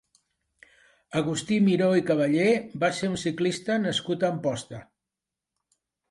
[1.19, 2.47] Agustí Miró i Caballé
[2.83, 4.81] va ser un ciclista nascut a Amposta.